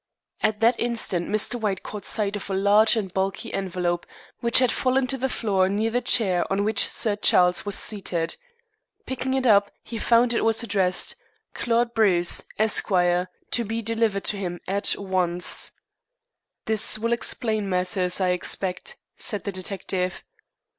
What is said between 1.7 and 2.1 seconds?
caught